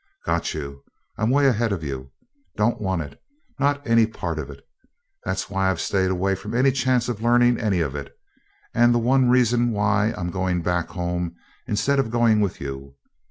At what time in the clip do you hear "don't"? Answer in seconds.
2.57-2.81